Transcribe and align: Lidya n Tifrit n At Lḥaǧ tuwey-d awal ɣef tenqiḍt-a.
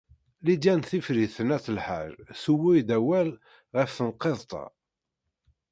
Lidya 0.45 0.73
n 0.79 0.81
Tifrit 0.89 1.35
n 1.47 1.49
At 1.55 1.65
Lḥaǧ 1.77 2.07
tuwey-d 2.41 2.89
awal 2.97 3.29
ɣef 3.75 3.91
tenqiḍt-a. 3.97 4.63